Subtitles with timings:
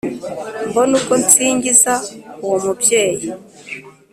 [0.69, 1.93] mbone uko nsingiza
[2.43, 3.29] uwo mubyeyi